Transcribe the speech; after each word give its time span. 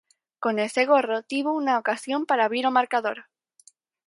Con 0.43 0.55
ese 0.67 0.81
gorro 0.91 1.17
tivo 1.31 1.51
unha 1.61 1.79
ocasión 1.81 2.21
para 2.29 2.45
abrir 2.47 2.63
o 2.69 2.75
marcador. 2.79 3.17